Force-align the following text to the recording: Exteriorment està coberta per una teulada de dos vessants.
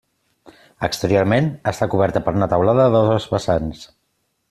Exteriorment 0.87 1.51
està 1.73 1.89
coberta 1.93 2.25
per 2.29 2.35
una 2.41 2.51
teulada 2.57 2.91
de 2.97 3.07
dos 3.13 3.33
vessants. 3.37 3.89